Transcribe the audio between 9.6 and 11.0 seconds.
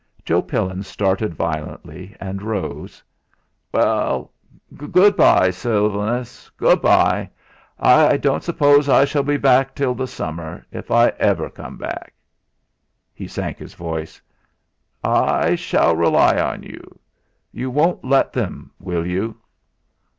till the summer, if